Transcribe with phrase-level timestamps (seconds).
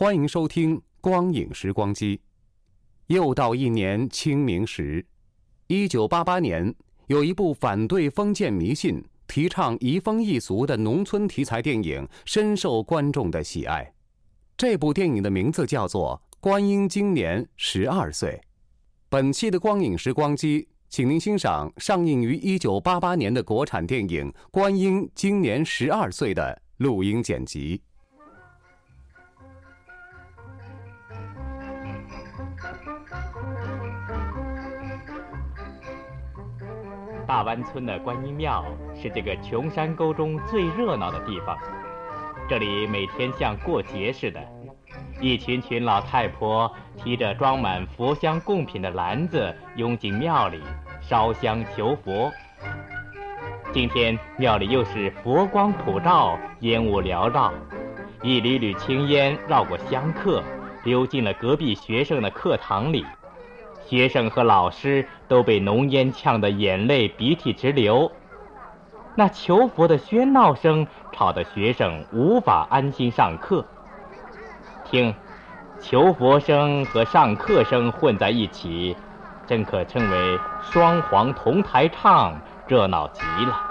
[0.00, 2.16] 欢迎收听《光影时光机》。
[3.08, 5.04] 又到一年清明时，
[5.66, 6.72] 一九八八年，
[7.08, 13.92] 有一部反对封建迷信、提倡移风易俗的农村题材电影，深受观众的喜爱。
[14.56, 18.30] 这部电影的名字叫做《观音今年十二岁》。
[19.08, 27.82] 本期的《光影时光机》，请您欣赏上映于一九八八年的国产电影《观音今年十二岁》的录音剪辑。
[37.28, 41.58] 大湾村的观音庙是这个穷山沟中最热闹的地方，
[42.48, 44.40] 这里每天像过节似的，
[45.20, 50.62] 一群群老太婆提着装满佛香贡品的篮子拥进庙里
[51.02, 52.32] 烧香求佛。
[53.74, 57.52] 今天庙里又是佛光普照，烟雾缭绕，
[58.22, 60.42] 一缕缕青烟绕过香客，
[60.82, 63.04] 溜进了隔壁学生的课堂里。
[63.88, 68.12] 学生和老师都被浓烟呛得眼泪鼻涕直流，
[69.14, 73.64] 那求佛的喧闹声吵得学生无法安心上课。
[74.84, 75.14] 听，
[75.80, 78.94] 求佛声和上课声混在一起，
[79.46, 83.67] 真可称为双簧同台唱，热闹极了。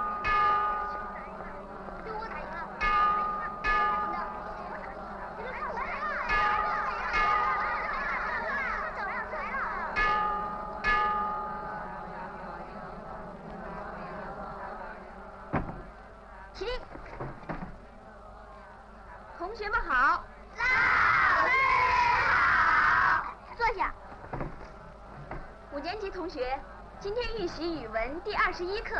[25.78, 26.60] 五年级同学，
[27.00, 28.96] 今天预习语文第二十一课，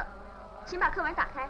[0.64, 1.50] 请把课文打开。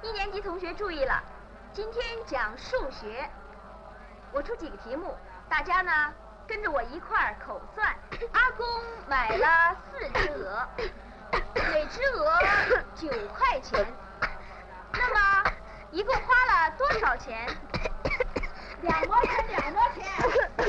[0.00, 1.22] 一年级同学注意了，
[1.70, 3.28] 今天讲数学，
[4.32, 5.14] 我出几个题目，
[5.50, 5.92] 大家呢
[6.46, 7.94] 跟着我一块儿口算。
[8.32, 8.66] 阿公
[9.06, 10.66] 买了四只鹅，
[11.74, 12.38] 每只鹅
[12.94, 13.86] 九块钱，
[14.94, 15.44] 那么
[15.90, 17.46] 一共花了多少钱？
[18.80, 20.04] 两毛钱，两毛钱，
[20.58, 20.62] 物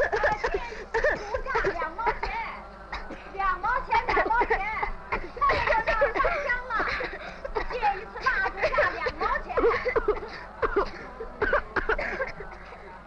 [1.44, 2.32] 价两毛钱，
[3.34, 4.58] 两毛钱，两毛钱，
[5.42, 6.72] 后边的上香了，
[7.70, 9.46] 借一次蜡烛价两毛钱。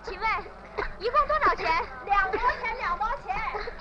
[0.02, 0.28] 请问
[0.98, 1.82] 一共多少钱？
[2.04, 3.34] 两毛钱，两毛钱，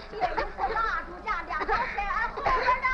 [0.09, 2.47] 借一次蜡烛价两毛钱，啊，后边
[2.79, 2.87] 的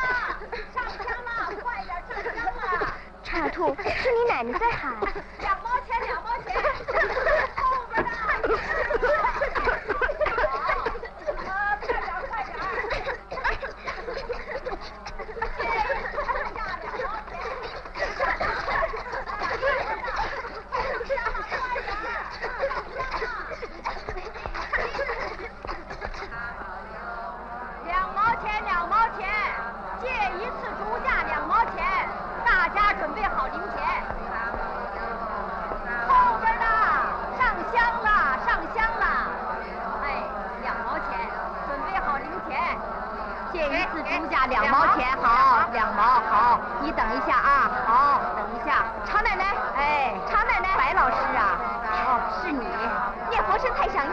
[0.74, 1.30] 上香了，
[1.62, 2.98] 快点上香了。
[3.24, 5.00] 叉兔，是你奶奶在喊。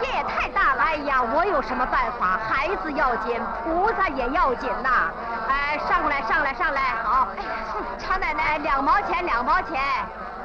[0.02, 0.82] 业也太大了。
[0.82, 2.38] 哎呀，我有什么办法？
[2.48, 5.10] 孩子要紧，菩萨也要紧呐。
[5.48, 7.28] 哎，上来，上来，上来，好。
[7.36, 7.48] 哎呀
[7.98, 9.80] 常奶奶，两毛钱，两毛钱，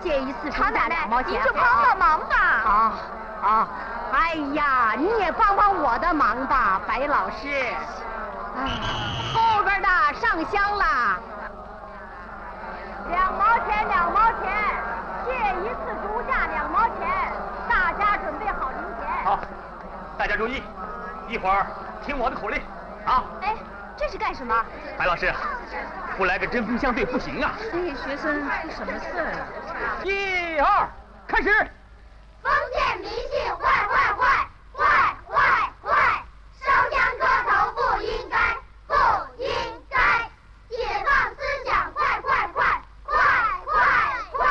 [0.01, 2.35] 借一次常奶奶，两毛钱，您就帮帮忙吧。
[2.63, 2.91] 好，
[3.41, 3.67] 好。
[4.11, 7.49] 哎呀，你也帮帮我的忙吧，白老师。
[8.57, 8.69] 哎，
[9.33, 9.87] 后边的
[10.19, 11.17] 上香啦。
[13.09, 14.51] 两毛钱，两毛钱，
[15.25, 15.31] 借
[15.63, 17.05] 一次竹架两毛钱，
[20.27, 20.63] 家注意，
[21.27, 21.65] 一会儿
[22.05, 22.61] 听我的口令，
[23.05, 23.23] 啊！
[23.41, 23.55] 哎，
[23.97, 24.65] 这是干什么？
[24.97, 25.33] 白老师，
[26.17, 27.53] 不来个针锋相对不行啊！
[27.71, 30.05] 这学生出什么事儿了？
[30.05, 30.89] 一二，
[31.27, 31.49] 开始！
[32.41, 36.23] 封建迷信，坏坏坏，坏坏坏！
[36.61, 38.37] 烧香磕头不应该，
[38.87, 38.93] 不
[39.41, 39.47] 应
[39.89, 39.97] 该！
[40.69, 40.75] 解
[41.05, 43.15] 放思想，快快快，快
[43.65, 43.73] 快
[44.33, 44.47] 快！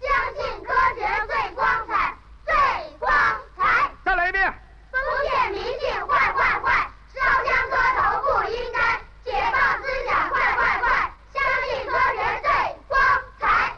[0.00, 2.14] 相信科学最光彩，
[2.44, 2.54] 最
[2.98, 3.10] 光
[3.56, 3.90] 彩！
[4.04, 4.52] 再来一遍。
[4.90, 6.88] 封建迷信，坏坏坏！
[7.14, 11.12] 烧香磕头不应该，解放思想，快快快！
[11.32, 12.50] 相信科学最
[12.88, 12.98] 光
[13.38, 13.72] 彩！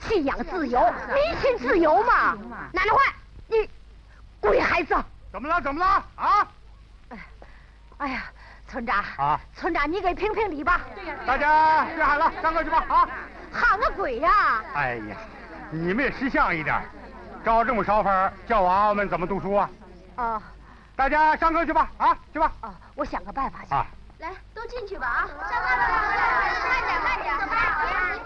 [0.00, 0.80] 信仰自由，
[1.14, 2.38] 迷信自由嘛！
[2.72, 3.12] 奶奶坏，
[3.48, 3.68] 你
[4.38, 4.94] 鬼孩子！
[5.32, 5.60] 怎么了？
[5.60, 6.04] 怎么了？
[6.14, 6.46] 啊！
[7.96, 8.22] 哎呀，
[8.68, 10.82] 村长啊，村长，你给评评理吧。
[11.26, 12.84] 大家别喊了，上课去吧！
[12.88, 13.08] 啊！
[13.52, 14.62] 喊个鬼呀！
[14.72, 15.16] 哎呀，
[15.72, 16.80] 你们也识相一点，
[17.44, 19.68] 照这么烧法，叫娃娃们怎么读书啊？
[20.14, 20.40] 哦，
[20.94, 21.90] 大家上课去吧！
[21.98, 22.52] 啊，去吧！
[22.60, 23.74] 哦，我想个办法去。
[23.74, 23.84] 啊，
[24.20, 25.08] 来，都进去吧！
[25.08, 25.76] 啊，上课了，
[26.68, 27.36] 慢点，慢点，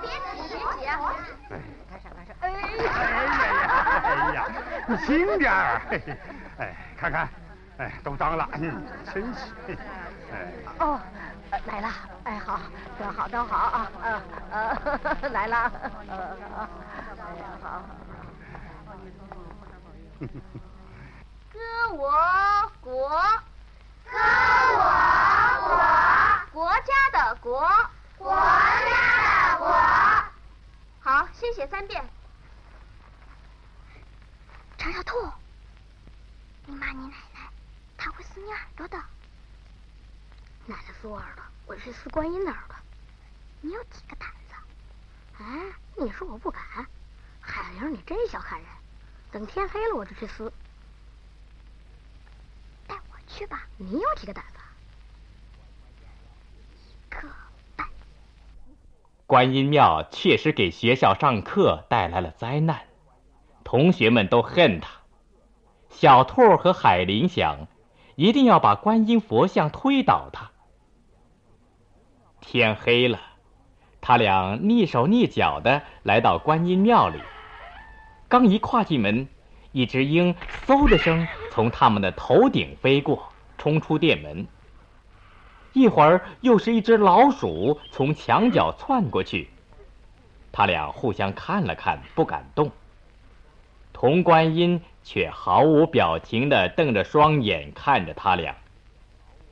[0.03, 1.15] 别急，别急，别急啊！
[1.91, 2.29] 开始，开始。
[2.41, 2.55] 哎哎
[2.85, 2.89] 呀，
[4.05, 4.47] 哎呀，
[4.89, 5.83] 你轻点儿！
[6.59, 7.29] 哎，看看，
[7.77, 8.83] 哎，都脏了，嗯，
[9.13, 9.77] 真是。
[10.33, 10.99] 哎，哦，
[11.67, 11.89] 来了，
[12.25, 12.59] 哎，好，
[12.99, 15.71] 都好，都好啊，呃呃，来了，
[16.09, 16.39] 呃，
[17.21, 17.83] 哎呀，好。
[21.53, 21.59] 歌
[21.93, 22.11] 我
[22.81, 23.11] 国，
[24.05, 24.19] 歌
[24.75, 24.81] 我
[25.69, 27.69] 国，国家的国，
[28.17, 29.67] 国家的国。
[31.01, 32.03] 好，先写三遍。
[34.89, 35.31] 长小兔，
[36.65, 37.51] 你骂你奶奶，
[37.99, 38.97] 她会撕你耳朵的。
[40.65, 42.77] 奶奶撕我耳朵，我去撕观音的耳朵。
[43.61, 44.55] 你有几个胆子？
[45.43, 45.45] 哎，
[46.03, 46.63] 你说我不敢？
[47.39, 48.67] 海玲，你真小看人。
[49.31, 50.51] 等天黑了我就去撕。
[52.87, 54.59] 带我去吧，你有几个胆子？
[56.79, 57.29] 一个
[57.77, 57.87] 半。
[59.27, 62.88] 观音庙确实给学校上课带来了灾难，
[63.71, 64.89] 同学们都恨他。
[65.91, 67.67] 小兔和海林想，
[68.17, 70.51] 一定要把观音佛像推倒他。
[72.41, 73.21] 天黑了，
[74.01, 77.21] 他俩蹑手蹑脚的来到观音庙里。
[78.27, 79.29] 刚一跨进门，
[79.73, 80.35] 一只鹰
[80.67, 83.23] 嗖的声从他们的头顶飞过，
[83.59, 84.47] 冲出店门。
[85.75, 89.51] 一会儿又是一只老鼠从墙角窜过去，
[90.51, 92.71] 他俩互相看了看，不敢动。
[94.01, 98.55] 童观音却毫无表情地瞪着双眼看着他俩。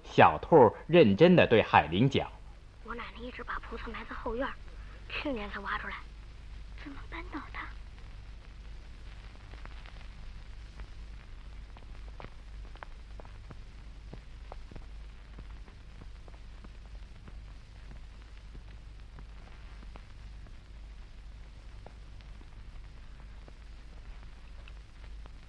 [0.04, 2.30] 小兔认真的对海林讲
[2.86, 4.46] ：“我奶奶一直把菩萨埋在后院，
[5.08, 5.96] 去年才挖出来，
[6.80, 7.66] 怎么搬到它？”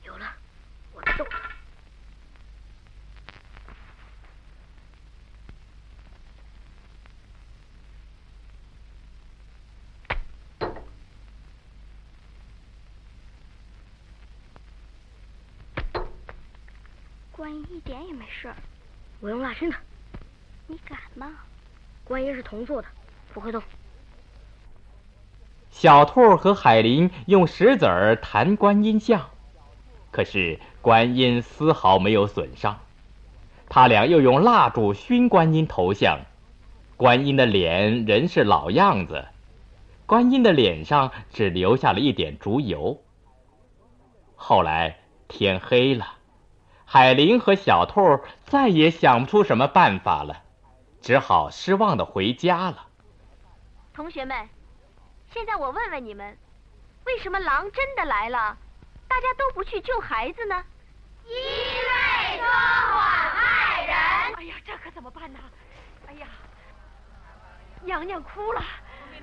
[0.03, 0.25] 有了，
[0.93, 1.25] 我的咒。
[17.37, 18.55] 观音一点也没事儿，
[19.19, 19.79] 我用蜡熏它。
[20.65, 21.29] 你敢吗？
[22.03, 22.87] 观音是铜做的，
[23.31, 23.61] 不会动。
[25.69, 29.29] 小兔和海林用石子儿弹观音像，
[30.09, 32.79] 可是观音丝毫没有损伤。
[33.69, 36.21] 他俩又用蜡烛熏观音头像，
[36.95, 39.27] 观音的脸仍是老样子，
[40.07, 42.99] 观音的脸上只留下了一点烛油。
[44.35, 46.16] 后来天黑了，
[46.89, 50.37] 海林和小兔再也想不出什么办法了，
[51.01, 52.87] 只好失望的回家了。
[53.93, 54.47] 同学们，
[55.29, 56.37] 现在我问问你们，
[57.05, 58.57] 为什么狼真的来了，
[59.09, 60.63] 大家都不去救孩子呢？
[61.25, 63.95] 因为说谎害人。
[64.37, 65.39] 哎呀，这可怎么办呢？
[66.07, 66.27] 哎呀，
[67.83, 68.61] 娘娘哭了。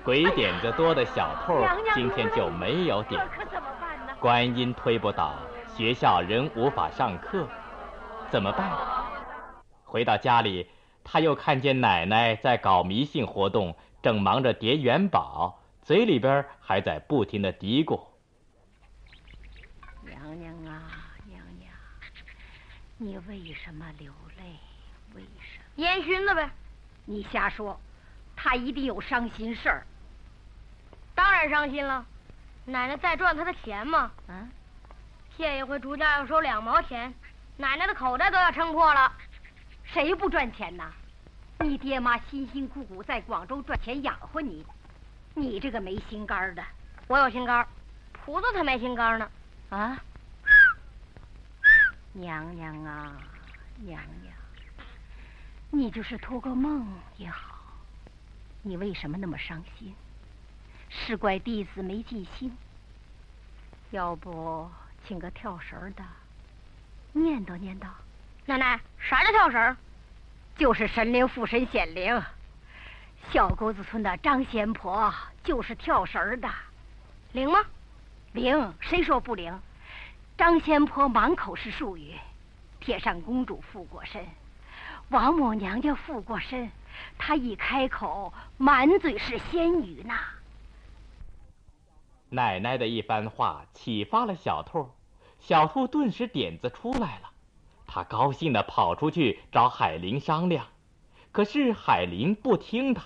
[0.03, 3.19] 鬼点子多的小兔今天就没有点。
[3.35, 4.13] 这可怎么办呢？
[4.19, 5.33] 观音推不倒，
[5.75, 7.45] 学校仍无法上课，
[8.31, 8.71] 怎么办？
[9.83, 10.69] 回到家里，
[11.03, 18.01] 他又看见奶奶在搞迷信活动，正忙着叠元宝，嘴里边还在不停的嘀咕。
[20.05, 20.87] 娘娘啊，
[21.25, 21.69] 娘娘，
[22.97, 24.43] 你为什么流泪？
[25.13, 25.65] 为什么？
[25.75, 26.49] 烟熏了呗。
[27.03, 27.77] 你瞎说，
[28.33, 29.85] 他一定有伤心事儿。
[31.13, 32.05] 当然伤心了，
[32.63, 34.11] 奶奶在赚他的钱嘛。
[34.27, 34.49] 嗯，
[35.37, 37.13] 谢一回竹架要收两毛钱，
[37.57, 39.11] 奶奶的口袋都要撑破了，
[39.83, 40.91] 谁不赚钱呐？
[41.59, 44.65] 你爹妈辛辛苦苦在广州赚钱养活你，
[45.33, 46.63] 你这个没心肝的。
[47.07, 47.67] 我有心肝，
[48.13, 49.29] 葡萄才没心肝呢。
[49.69, 49.97] 啊，
[52.13, 53.17] 娘娘啊，
[53.81, 54.33] 娘娘，
[55.69, 56.87] 你就是托个梦
[57.17, 57.55] 也好。
[58.61, 59.93] 你为什么那么伤心？
[60.89, 62.55] 是怪弟子没记心。
[63.91, 64.69] 要不
[65.07, 66.03] 请个跳绳的，
[67.13, 67.87] 念叨念叨。
[68.45, 69.77] 奶奶，啥叫跳绳？
[70.57, 72.21] 就是神灵附身显灵。
[73.31, 76.49] 小沟子村的张仙婆就是跳绳的，
[77.33, 77.59] 灵吗？
[78.33, 79.59] 灵，谁说不灵？
[80.37, 82.13] 张仙婆满口是术语，
[82.79, 84.25] 铁扇公主附过身，
[85.09, 86.71] 王母娘娘附过身，
[87.17, 90.13] 她一开口，满嘴是仙语呢。
[92.29, 94.91] 奶奶的一番话启发了小兔，
[95.47, 97.29] 小兔顿时点子出来了，
[97.85, 100.65] 他高兴地跑出去找海林商量，
[101.31, 103.03] 可是海林不听他。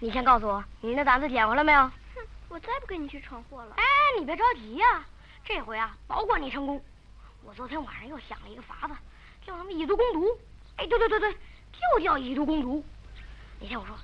[0.00, 1.82] 你先告诉我，你那胆子捡回来没有？
[1.82, 1.92] 哼，
[2.48, 3.74] 我再不跟你去闯祸了。
[3.76, 3.84] 哎，
[4.18, 5.06] 你别着急呀，
[5.44, 6.82] 这回啊，保管你成功。
[7.44, 8.94] 我昨天晚上又想了一个法子，
[9.46, 10.36] 叫什么以毒攻毒。
[10.74, 11.32] 哎，对对对对，
[11.94, 12.84] 就叫以毒攻毒。
[13.60, 13.96] 你听我说。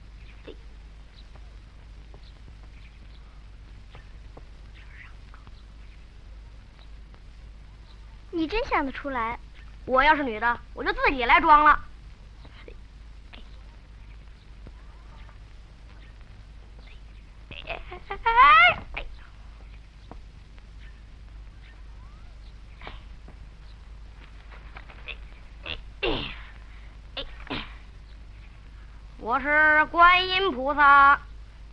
[8.34, 9.38] 你真想得出来？
[9.86, 11.78] 我要是女的，我就自己来装了。
[29.18, 31.20] 我是观音菩萨，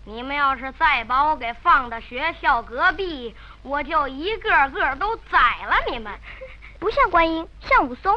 [0.05, 6.13] 你们要是再把我给放到学校隔壁，我就一个个都宰了你们。
[6.81, 8.11] 不像观音，像武松。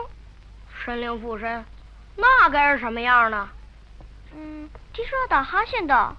[0.83, 1.63] 神灵附身，
[2.17, 3.47] 那该是什么样呢？
[4.35, 6.17] 嗯，听说要打哈欠的。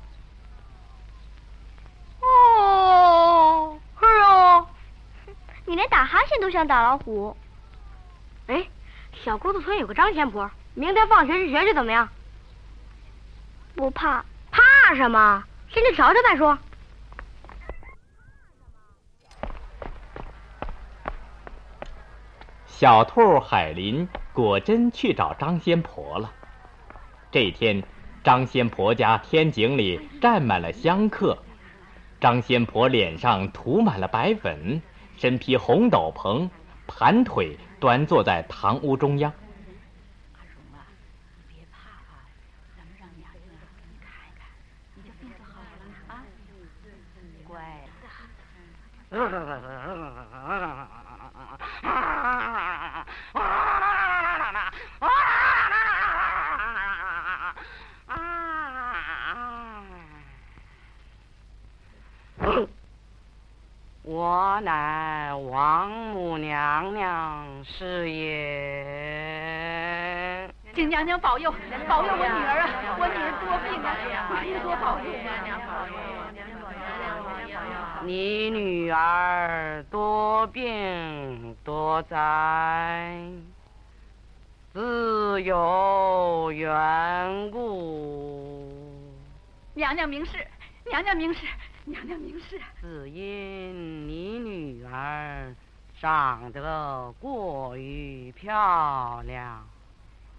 [2.21, 4.67] 哦，是啊。
[5.65, 7.35] 你连打哈欠都想打老虎。
[8.45, 8.67] 哎，
[9.23, 12.07] 小姑子村有个张仙婆，明天放学去学去怎么样？
[13.75, 14.23] 不怕。
[14.51, 15.43] 怕什么？
[15.73, 16.55] 先去瞧瞧再说。
[22.77, 26.29] 小兔海林果真去找张仙婆了。
[27.31, 27.81] 这天，
[28.21, 31.37] 张仙婆家天井里站满了香客。
[32.19, 34.81] 张仙婆脸上涂满了白粉，
[35.15, 36.49] 身披红斗篷，
[36.85, 39.31] 盘腿端坐在堂屋中央。
[40.33, 40.83] 阿荣啊，
[41.47, 42.27] 你别怕啊，
[42.75, 44.45] 咱们让娘娘给你看看，
[44.95, 45.63] 你就病就好了
[46.13, 46.19] 啊。
[47.47, 47.55] 乖
[64.35, 68.25] 我乃王母娘娘是也。
[70.73, 71.49] 请娘娘保佑，
[71.87, 72.67] 保佑我女儿啊！
[72.99, 73.81] 我女儿多病
[74.13, 75.05] 啊，您多保佑。
[78.03, 83.17] 你女儿多病多灾，
[84.73, 88.69] 自有缘故。
[89.75, 90.45] 娘娘明示，
[90.89, 91.47] 娘娘明示，
[91.85, 92.59] 娘娘明示。
[92.81, 95.55] 只因你女儿
[95.99, 99.67] 长得过于漂亮，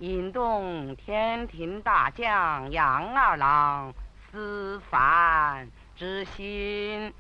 [0.01, 3.95] 引动天庭大将杨二郎
[4.31, 7.15] 思凡之心。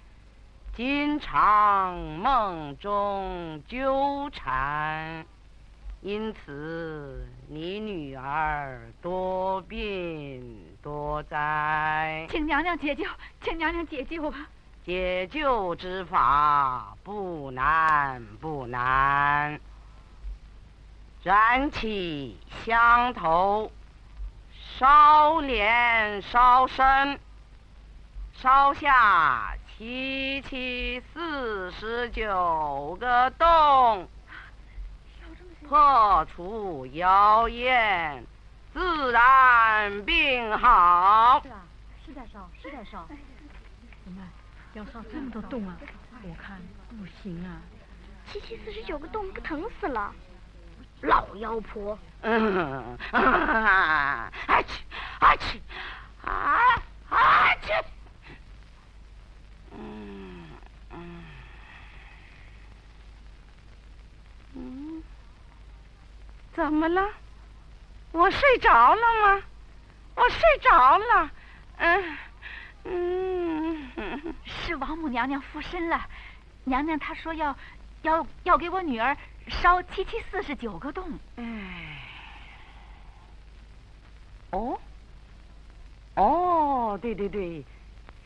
[0.74, 5.24] 经常梦中纠缠，
[6.02, 12.28] 因此你女儿多病多灾。
[12.30, 13.04] 请娘娘解救，
[13.42, 14.46] 请娘娘解救吧。
[14.84, 19.58] 解救之法不难不难，
[21.24, 23.72] 燃起香头，
[24.78, 27.18] 烧脸烧身，
[28.34, 29.56] 烧下。
[29.76, 34.08] 七七四十九个洞，
[35.68, 38.24] 破除谣言，
[38.76, 41.40] 自然病好。
[41.42, 41.64] 是啊
[42.04, 43.08] 是在烧是在烧。
[44.04, 44.22] 怎么
[44.74, 45.78] 要上这么多洞啊？
[46.22, 47.56] 我看不行啊。
[48.30, 50.14] 七七四十九个洞不疼死了。
[51.00, 51.98] 老妖婆。
[53.12, 54.84] 啊啊去
[55.20, 55.62] 啊去
[56.22, 56.60] 啊
[57.08, 57.72] 啊去
[59.72, 60.44] 嗯
[64.54, 65.02] 嗯
[66.52, 67.08] 怎么了？
[68.16, 69.42] 我睡着了吗？
[70.14, 71.30] 我睡着了。
[71.76, 72.16] 嗯
[72.84, 76.00] 嗯，是王母娘娘附身了。
[76.64, 77.54] 娘娘她说要
[78.00, 79.14] 要要给我女儿
[79.48, 81.06] 烧七七四十九个洞。
[81.36, 81.44] 哎。
[84.52, 84.78] 哦。
[86.14, 87.62] 哦，对对对，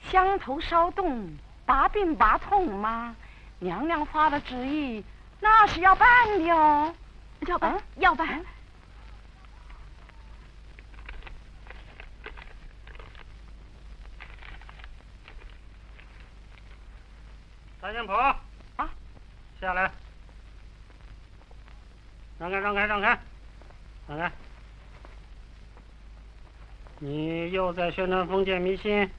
[0.04, 3.16] 香头烧洞，拔病拔痛吗？
[3.58, 5.04] 娘娘发的旨意，
[5.40, 6.94] 那是要办的哦。
[7.48, 8.44] 要办，要办。
[17.90, 18.14] 三仙婆
[18.76, 18.88] 啊，
[19.60, 19.90] 下来，
[22.38, 23.18] 让开，让开，让开，
[24.06, 24.30] 让开。
[27.00, 29.10] 你又在宣传封建迷信？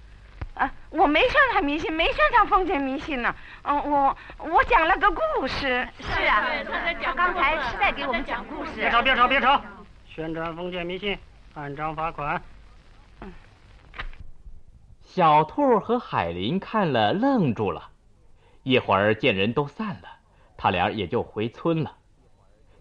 [0.54, 3.36] 啊，我没宣传迷信，没宣传封建迷信呢。
[3.64, 5.86] 嗯，我我讲了个故事。
[6.00, 6.48] 是啊，
[7.04, 8.72] 他刚才是在给我们讲故事。
[8.78, 9.62] 别吵，别吵，别吵！
[10.08, 11.20] 宣传封建迷信，
[11.56, 12.42] 按章罚款。
[15.04, 17.91] 小兔和海林看了，愣住了。
[18.64, 20.20] 一会儿见人都散了，
[20.58, 21.98] 他俩也就回村了。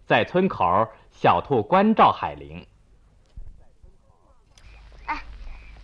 [0.05, 2.67] 在村口，小兔关照海玲。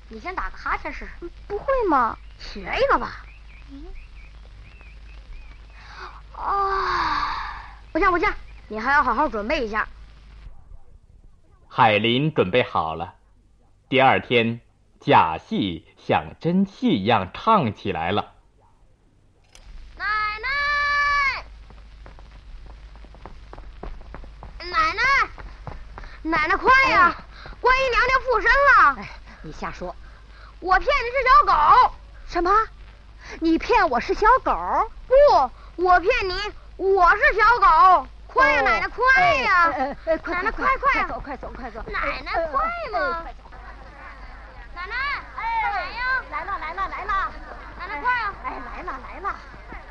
[0.10, 2.18] 你先打个哈欠试试，不会吗？
[2.40, 3.26] 学一个吧。
[6.38, 8.34] 啊，不像不像，
[8.70, 9.86] 你还要好好准备一下。
[11.68, 13.16] 海林准备好了，
[13.90, 14.62] 第二天
[15.02, 18.34] 假戏像真戏一样唱起来了。
[19.98, 20.06] 奶
[20.40, 21.44] 奶，
[24.60, 25.02] 奶奶，
[26.30, 27.16] 奶奶快呀！
[27.62, 28.96] 观音娘娘附身了。
[29.02, 29.10] 哎
[29.44, 29.96] 你瞎说！
[30.60, 31.94] 我骗你是小狗。
[32.28, 32.52] 什么？
[33.40, 34.92] 你骗我是小狗？
[35.08, 35.14] 不，
[35.78, 38.08] 我骗你，我是小狗。
[38.28, 39.70] 快呀，奶奶，快呀！
[39.70, 41.82] 奶奶，快快走，快走，快走！
[41.88, 42.62] 奶奶，快
[42.92, 43.24] 嘛！
[44.76, 44.96] 奶奶，
[45.38, 47.32] 哎，奶呀，来了，来了，来了！
[47.80, 48.34] 奶奶，快呀！
[48.44, 49.36] 哎，来了，来了！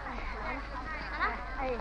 [0.06, 0.12] 哎，
[0.44, 1.24] 奶奶，
[1.60, 1.78] 哎，哎。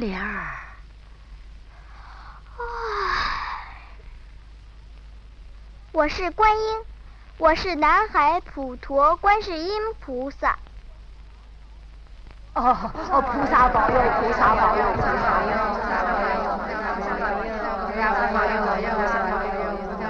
[0.00, 0.46] 莲儿，
[5.92, 6.78] 我是观音，
[7.36, 10.56] 我是南海普陀观世音菩萨。
[12.54, 12.74] 哦
[13.10, 16.48] 哦，菩萨保佑，菩萨保佑，菩萨保佑，菩萨保佑，
[16.96, 17.20] 菩萨
[17.76, 20.08] 保佑，菩萨保佑，菩萨保佑，菩萨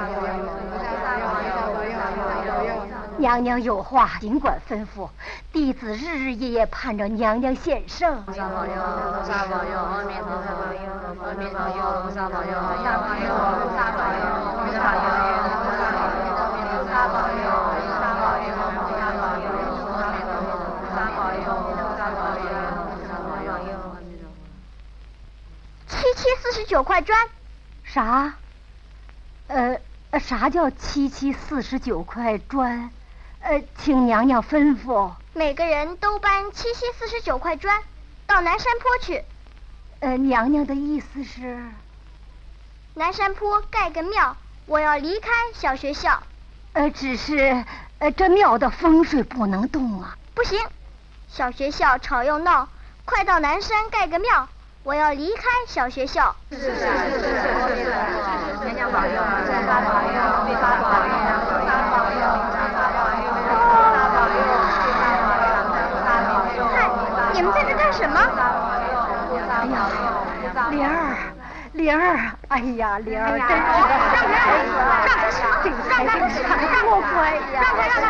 [2.14, 2.70] 保佑，
[3.18, 5.10] 娘娘有话尽管吩咐，
[5.52, 8.22] 弟子日日夜夜盼着娘娘现圣。
[8.22, 11.26] 菩萨保佑，菩萨保佑，阿弥陀佛，阿弥陀佛，
[12.06, 14.22] 菩萨保佑，菩萨保佑，菩萨保佑，
[14.54, 20.38] 菩萨保佑，菩萨保佑，菩萨保佑，菩萨保佑，菩萨保佑，
[20.78, 22.54] 菩萨保佑，菩萨保佑，
[22.86, 24.38] 菩萨保佑，阿弥陀佛。
[25.88, 27.18] 七七四十九块砖。
[27.82, 28.34] 啥？
[29.48, 29.76] 呃，
[30.20, 32.90] 啥叫七七四十九块砖？
[33.40, 37.80] 呃，请娘娘吩咐，每个人都搬七七四十九块砖
[38.26, 39.24] 到南山坡去。
[40.00, 41.62] 呃，娘娘的意思是，
[42.94, 46.20] 南山坡盖个庙，我要离开小学校。
[46.72, 47.64] 呃，只是，
[48.00, 50.16] 呃，这庙的风水不能动啊。
[50.34, 50.58] 不行，
[51.28, 52.68] 小学校吵又闹，
[53.04, 54.48] 快到南山盖个庙，
[54.82, 56.34] 我要离开小学校。
[56.50, 57.26] 是是是是是
[57.78, 57.90] 是，
[58.64, 60.16] 娘娘保佑，菩萨保佑，
[60.46, 63.30] 菩萨保佑，菩萨保佑，菩萨保佑。
[67.40, 68.20] 你们在这干什么？
[69.48, 71.16] 哎呀，莲儿，
[71.72, 73.56] 玲儿，哎呀，玲儿，真
[75.32, 77.62] 是，这孩子看多乖呀！
[77.62, 78.04] 让开，让开，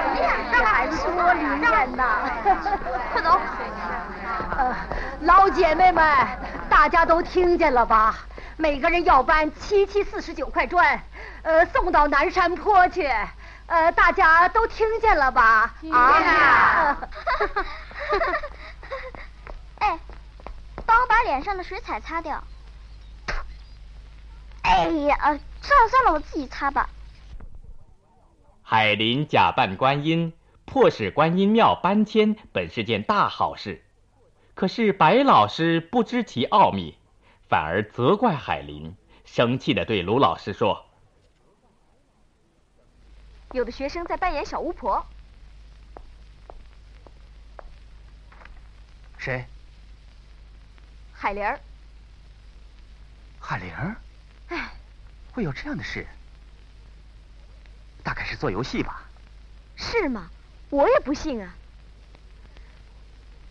[0.50, 2.02] 这孩子多灵验呐！
[3.12, 3.40] 快走！
[4.58, 4.74] 呃，
[5.20, 6.04] 老姐妹们，
[6.68, 8.16] 大家都听见了吧？
[8.56, 11.00] 每个人要搬七七四十九块砖，
[11.42, 13.08] 呃，送到南山坡去。
[13.66, 15.72] 呃，大家都听见了吧？
[15.92, 16.96] 啊！
[20.90, 22.42] 哎，帮我把脸上的水彩擦掉。
[24.62, 25.16] 哎呀，
[25.62, 26.90] 算了算了，我自己擦吧。
[28.62, 30.32] 海林假扮观音，
[30.64, 33.84] 迫使观音庙搬迁，本是件大好事。
[34.54, 36.98] 可是白老师不知其奥秘，
[37.48, 40.86] 反而责怪海林，生气的对卢老师说
[43.52, 45.06] ：“有的学生在扮演小巫婆。”
[49.18, 49.46] 谁？
[51.22, 51.60] 海玲儿。
[53.38, 53.94] 海玲儿？
[54.48, 54.72] 哎，
[55.32, 56.06] 会有这样的事？
[58.02, 59.02] 大概是做游戏吧。
[59.76, 60.30] 是吗？
[60.70, 61.54] 我也不信啊。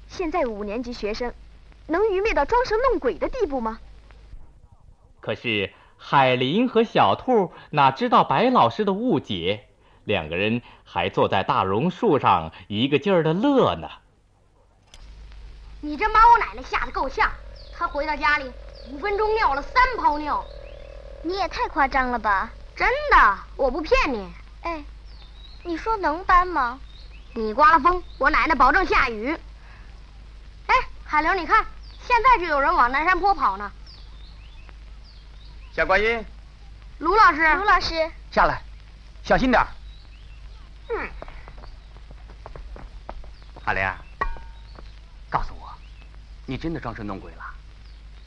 [0.08, 1.32] 现在五年级学生
[1.86, 3.80] 能愚昧到装神弄鬼的地步吗？
[5.22, 9.68] 可是海林和小兔哪知道白老师的误解，
[10.06, 13.88] 两个人还坐在大榕树上一个劲儿的乐呢。
[15.82, 17.32] 你真把我奶奶吓得够呛，
[17.80, 18.52] 她回到家里
[18.90, 20.46] 五分钟尿了三泡尿。
[21.24, 22.50] 你也太夸张了吧！
[22.76, 24.34] 真的，我不骗你。
[24.64, 24.84] 哎，
[25.64, 26.78] 你说能搬吗？
[27.34, 29.32] 你刮了风，我奶奶保证下雨。
[30.68, 31.66] 哎，海玲，你看，
[32.06, 33.72] 现在就有人往南山坡跑呢。
[35.74, 36.26] 小观音，
[36.98, 38.62] 卢老师，卢老师，下来，
[39.24, 39.66] 小心点。
[40.90, 41.10] 嗯。
[43.64, 43.90] 海玲，
[45.30, 45.72] 告诉我，
[46.46, 47.44] 你真的装神弄鬼了？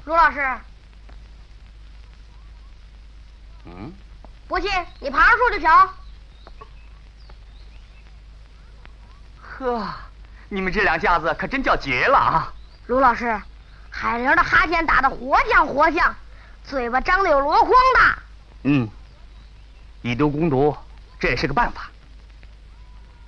[0.05, 0.59] 卢老师。
[3.67, 3.93] 嗯。
[4.49, 5.89] 不信，你爬上树去瞧。
[9.41, 9.89] 呵，
[10.49, 12.53] 你们这两下子可真叫绝了啊！
[12.87, 13.41] 卢老师，
[13.91, 16.15] 海玲的哈欠打得活像活像，
[16.65, 18.19] 嘴巴张得有箩筐大。
[18.65, 18.89] 嗯，
[20.03, 20.77] 以毒攻毒，
[21.19, 21.89] 这也是个办法。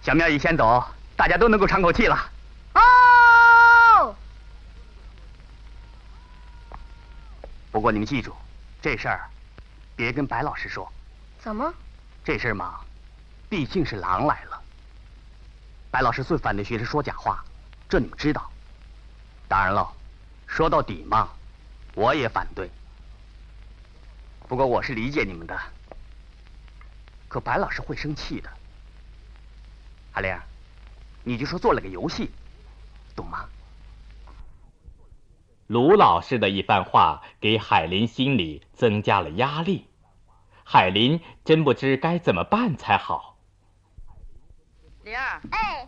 [0.02, 0.84] 小妙一先走，
[1.16, 2.30] 大家都能够喘口气了。
[2.74, 4.14] 哦。
[7.74, 8.32] 不过你们记住，
[8.80, 9.28] 这事儿
[9.96, 10.88] 别跟白老师说。
[11.40, 11.74] 怎么？
[12.24, 12.78] 这事儿嘛，
[13.50, 14.62] 毕竟是狼来了。
[15.90, 17.44] 白老师最反对学生说假话，
[17.88, 18.48] 这你们知道。
[19.48, 19.92] 当然了，
[20.46, 21.28] 说到底嘛，
[21.96, 22.70] 我也反对。
[24.46, 25.60] 不过我是理解你们的。
[27.26, 28.48] 可白老师会生气的。
[30.12, 30.38] 海玲，
[31.24, 32.30] 你就说做了个游戏，
[33.16, 33.48] 懂吗？
[35.66, 39.88] 卢老师的一番话给海林心里增加了压力。
[40.62, 43.36] 海林真不知该怎么办才好。
[45.04, 45.86] 灵儿，哎，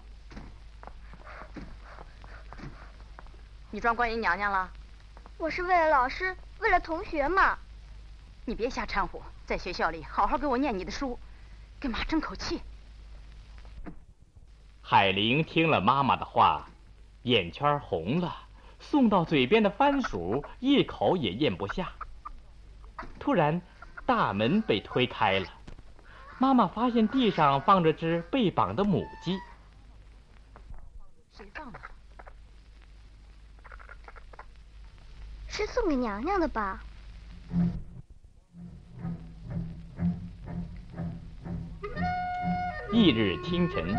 [3.70, 4.70] 你装观音娘娘了？
[5.38, 7.58] 我是为了老师，为了同学嘛。
[8.44, 11.18] 你别瞎掺和，在学校里好好给我念你的书，
[11.80, 12.62] 给妈争口气。
[14.80, 16.68] 海玲听了妈妈的话，
[17.22, 18.45] 眼圈红了，
[18.78, 21.92] 送到嘴边的番薯一口也咽不下。
[23.18, 23.60] 突然。
[24.06, 25.48] 大门被推开了，
[26.38, 29.36] 妈妈发现地上放着只被绑的母鸡。
[31.32, 31.80] 谁放的？
[35.48, 36.84] 是送给娘娘的吧？
[42.92, 43.92] 翌日清晨，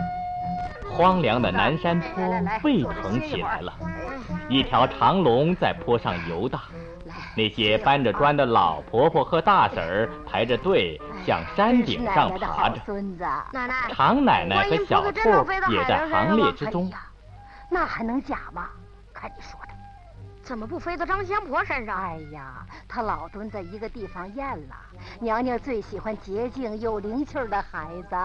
[0.89, 3.77] 荒凉的南山坡沸腾起来了，
[4.49, 6.61] 一条长龙在坡上游荡。
[7.35, 12.81] 那些搬着砖的老婆婆和大婶儿排着队向山顶上爬着，
[13.53, 15.29] 奶奶，常奶奶和小兔
[15.71, 16.91] 也在行列之中。
[17.69, 18.69] 那还能假吗？
[19.13, 19.73] 看你说的，
[20.43, 21.97] 怎么不飞到张香婆身上？
[21.97, 24.75] 哎呀，她老蹲在一个地方厌了。
[25.19, 28.15] 娘娘最喜欢洁净有灵气的孩子。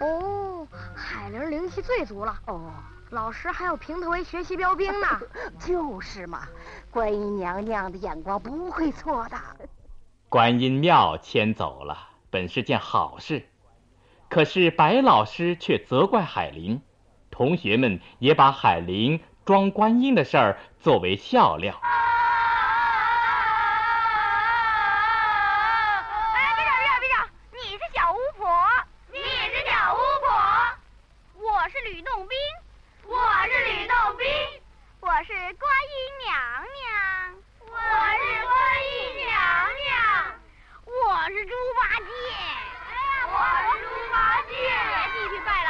[0.00, 2.34] 哦，海玲灵气最足了。
[2.46, 2.72] 哦。
[3.12, 5.20] 老师还要评他为学习标兵呢，
[5.60, 6.48] 就是嘛，
[6.90, 9.38] 观音娘娘的眼光不会错的。
[10.30, 13.46] 观音庙迁走了，本是件好事，
[14.30, 16.80] 可是白老师却责怪海林，
[17.30, 21.78] 同学们也把海林装观音的事儿作为笑料。
[35.04, 35.94] 我是观音
[36.24, 39.30] 娘娘，我是观音娘
[39.84, 39.94] 娘，
[40.84, 42.10] 我是猪八戒，
[43.28, 44.50] 我是猪八戒。
[44.56, 45.68] 别继续拜了，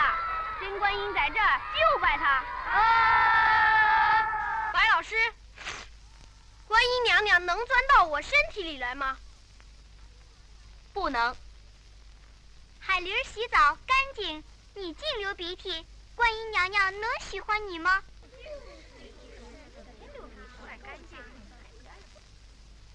[0.61, 2.43] 真观音在这儿就拜他。
[2.71, 2.73] 啊！
[4.73, 5.15] 白老师，
[6.67, 9.19] 观音娘娘能钻到我身体里来吗？
[10.95, 11.35] 不能。
[12.81, 14.43] 海玲洗澡干净，
[14.75, 18.03] 你净流鼻涕，观音娘娘能喜欢你吗？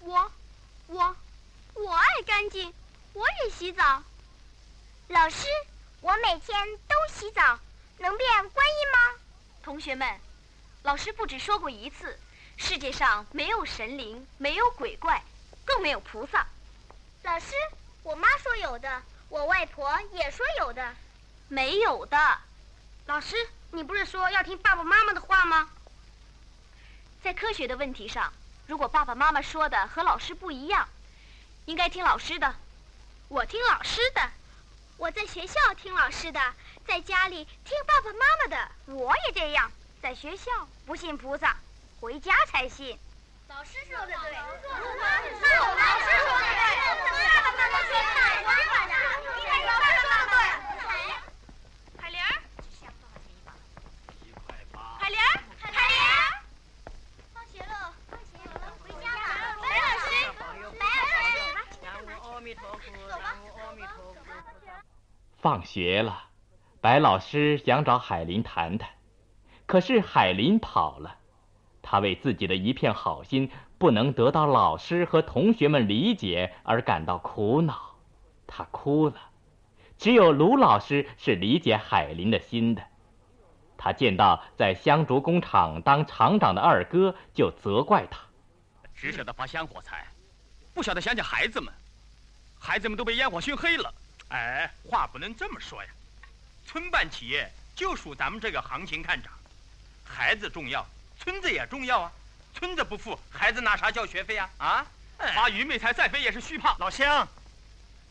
[0.00, 0.30] 我，
[0.86, 1.16] 我，
[1.74, 2.72] 我爱干净，
[3.12, 4.02] 我也洗澡。
[5.08, 5.46] 老师，
[6.00, 7.60] 我每天都洗澡，
[7.98, 9.20] 能变观音吗？
[9.62, 10.18] 同学们，
[10.84, 12.18] 老师不止说过一次，
[12.56, 15.22] 世界上没有神灵，没有鬼怪，
[15.66, 16.46] 更没有菩萨。
[17.24, 17.52] 老师，
[18.02, 20.94] 我妈说有的，我外婆也说有的，
[21.48, 22.38] 没有的。
[23.04, 23.36] 老师，
[23.72, 25.68] 你不是说要听爸爸妈妈的话吗？
[27.22, 28.32] 在科学的问题上。
[28.66, 30.88] 如果爸爸妈妈说的和老师不一样，
[31.66, 32.54] 应该听老师的。
[33.28, 34.22] 我听老师的。
[34.96, 36.40] 我在学校听老师的，
[36.86, 38.68] 在家里听爸爸妈妈的。
[38.86, 39.70] 我也这样，
[40.02, 40.50] 在学校
[40.86, 41.56] 不信菩萨，
[42.00, 42.98] 回家才信。
[43.48, 44.90] 老师说的对，老师说的对，
[47.28, 48.00] 爸爸妈妈说的
[48.42, 48.50] 对，
[49.36, 50.36] 你看老师说的对。
[52.00, 52.24] 海玲儿，
[54.98, 55.22] 海玲儿，
[55.60, 56.42] 海玲儿，
[57.32, 59.22] 放学了，放学了，回家吧。
[59.60, 60.10] 白老师，
[60.78, 61.22] 白老师，
[61.82, 64.16] 南无阿弥陀佛，南无阿弥陀佛。
[65.48, 66.24] 放学了，
[66.82, 68.90] 白老师想找海林谈谈，
[69.64, 71.16] 可是海林跑了。
[71.80, 77.96] 他为自己的一片好心不能得到老师和同学们理解而感到苦恼，
[78.46, 79.14] 他哭了。
[79.96, 82.82] 只有卢老师是理解海林的心的。
[83.78, 88.20] 他见到在香烛工厂当厂长的二哥，就责怪他：
[88.94, 90.06] 只晓得发香火财，
[90.74, 91.72] 不晓得想想孩子们。
[92.60, 93.90] 孩子们都被烟火熏黑了。
[94.30, 95.90] 哎，话不能这么说呀。
[96.66, 99.32] 村办企业就属咱们这个行情看涨，
[100.04, 100.86] 孩子重要。
[101.18, 102.12] 村子也重要啊，
[102.54, 104.50] 村子不富，孩子拿啥交学费啊？
[104.58, 104.86] 啊，
[105.34, 106.76] 发愚昧财再肥也是虚胖。
[106.78, 107.26] 老乡，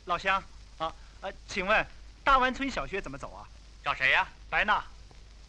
[0.06, 0.44] 老乡，
[0.78, 1.86] 啊呃，请问
[2.24, 3.48] 大湾村小学怎么走啊？
[3.84, 4.28] 找谁呀？
[4.50, 4.84] 白娜。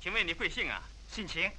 [0.01, 0.81] 请问你贵姓啊？
[1.11, 1.51] 姓秦，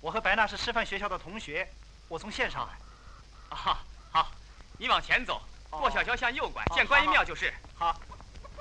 [0.00, 1.66] 我和白娜是师范学校的同学，
[2.08, 3.56] 我从县上来。
[3.56, 4.30] 啊，好，
[4.76, 7.54] 你往前走，过小桥向右拐，见观音庙就是。
[7.76, 7.98] 好，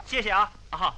[0.06, 0.52] 谢谢啊。
[0.70, 0.96] 啊，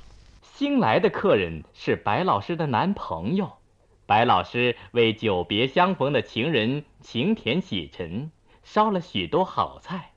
[0.56, 3.58] 新来的客人是白老师的男朋友。
[4.06, 8.32] 白老师为久别相逢的情人晴天洗尘，
[8.64, 10.12] 烧了许多好菜。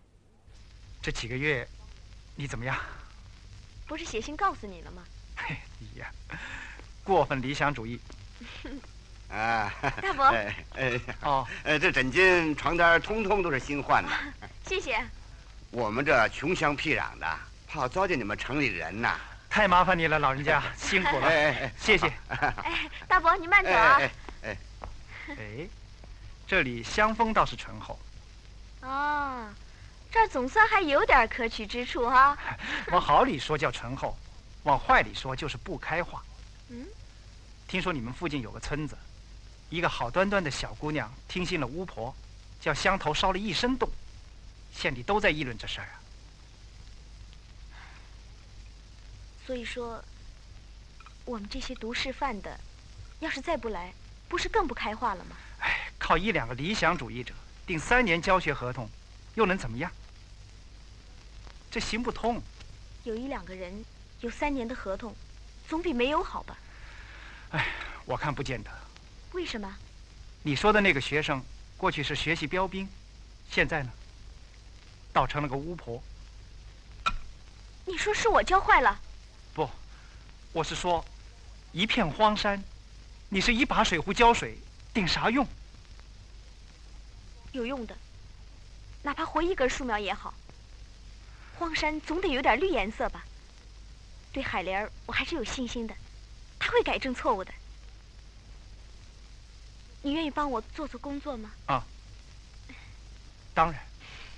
[1.03, 1.67] 这几个月，
[2.37, 2.77] 你怎么样？
[3.87, 5.03] 不是写信告诉你了吗？
[5.37, 6.11] 嘿，你呀，
[7.03, 7.99] 过分理想主义。
[9.31, 9.73] 啊，
[10.03, 10.25] 大伯。
[10.25, 14.11] 哎哎哦，呃，这枕巾、床单通通都是新换的。
[14.67, 14.99] 谢谢。
[15.73, 17.39] 我们这穷乡僻壤的，
[17.73, 19.17] 怕糟践你们城里人呐。
[19.49, 22.13] 太麻烦你了，老人家辛苦了，谢谢。
[22.29, 23.99] 哎，大伯你慢走啊。
[24.01, 24.11] 哎
[24.43, 24.57] 哎
[25.29, 25.69] 哎，
[26.49, 27.97] 这里香风倒是醇厚。
[28.81, 29.55] 啊，
[30.11, 32.37] 这儿总算还有点可取之处哈。
[32.89, 34.17] 往好里说叫醇厚，
[34.65, 36.23] 往坏里说就是不开化。
[36.71, 36.85] 嗯。
[37.69, 38.99] 听说你们附近有个村子，
[39.69, 42.13] 一个好端端的小姑娘听信了巫婆，
[42.61, 43.89] 叫香头烧了一身洞，
[44.73, 46.01] 县里都在议论这事儿啊。
[49.47, 50.03] 所以说，
[51.25, 52.59] 我们这些读师范的，
[53.21, 53.93] 要是再不来，
[54.29, 55.37] 不是更不开化了吗？
[55.61, 57.35] 哎，靠一两个理想主义者
[57.67, 58.89] 订三年教学合同，
[59.35, 59.91] 又能怎么样？
[61.71, 62.41] 这行不通。
[63.05, 63.85] 有一两个人
[64.21, 65.15] 有三年的合同，
[65.69, 66.57] 总比没有好吧？
[67.51, 67.67] 哎，
[68.05, 68.71] 我看不见得。
[69.33, 69.75] 为什么？
[70.43, 71.43] 你说的那个学生，
[71.77, 72.89] 过去是学习标兵，
[73.51, 73.91] 现在呢，
[75.13, 76.03] 倒成了个巫婆。
[77.87, 79.01] 你说是我教坏了？
[80.53, 81.05] 不，我是说，
[81.73, 82.63] 一片荒山，
[83.29, 84.59] 你是一把水壶浇水，
[84.93, 85.47] 顶啥用？
[87.53, 87.97] 有用的，
[89.03, 90.35] 哪怕活一根树苗也好。
[91.59, 93.25] 荒山总得有点绿颜色吧？
[94.33, 95.95] 对海莲儿，我还是有信心的，
[96.59, 97.53] 他会改正错误的。
[100.03, 101.51] 你愿意帮我做做工作吗？
[101.67, 101.85] 啊，
[103.53, 103.81] 当然，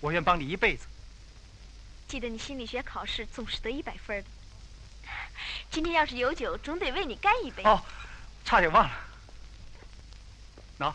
[0.01, 0.87] 我愿帮你一辈子。
[2.09, 4.29] 记得你心理学考试总是得一百分的。
[5.71, 7.63] 今天要是有酒，总得为你干一杯。
[7.65, 7.81] 哦，
[8.45, 8.93] 差点忘了。
[10.79, 10.93] 喏，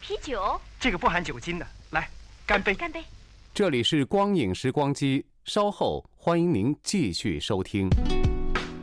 [0.00, 0.60] 啤酒。
[0.80, 2.08] 这个不含酒精的，来，
[2.46, 2.74] 干杯！
[2.74, 3.02] 干杯！
[3.52, 7.88] 这里是光影时光机，稍后欢迎您继续收听。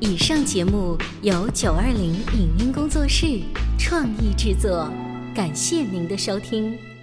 [0.02, 3.42] 以上节目由九二零影音工作室
[3.80, 4.92] 创意制作，
[5.34, 6.95] 感谢您的收听。